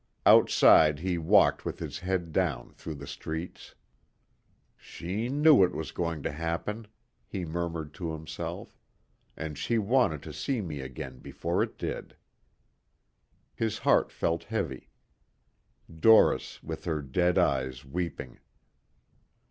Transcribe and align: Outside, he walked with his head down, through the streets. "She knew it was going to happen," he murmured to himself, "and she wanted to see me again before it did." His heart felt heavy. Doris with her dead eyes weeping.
Outside, 0.25 0.97
he 0.97 1.19
walked 1.19 1.63
with 1.63 1.77
his 1.77 1.99
head 1.99 2.31
down, 2.31 2.71
through 2.73 2.95
the 2.95 3.05
streets. 3.05 3.75
"She 4.75 5.29
knew 5.29 5.63
it 5.63 5.75
was 5.75 5.91
going 5.91 6.23
to 6.23 6.31
happen," 6.31 6.87
he 7.27 7.45
murmured 7.45 7.93
to 7.93 8.11
himself, 8.11 8.75
"and 9.37 9.59
she 9.59 9.77
wanted 9.77 10.23
to 10.23 10.33
see 10.33 10.59
me 10.59 10.79
again 10.79 11.19
before 11.19 11.61
it 11.61 11.77
did." 11.77 12.15
His 13.53 13.77
heart 13.77 14.11
felt 14.11 14.45
heavy. 14.45 14.89
Doris 15.99 16.63
with 16.63 16.85
her 16.85 17.03
dead 17.03 17.37
eyes 17.37 17.85
weeping. 17.85 18.39